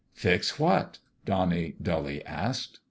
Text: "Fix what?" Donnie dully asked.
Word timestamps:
"Fix 0.23 0.57
what?" 0.57 0.97
Donnie 1.27 1.75
dully 1.79 2.25
asked. 2.25 2.79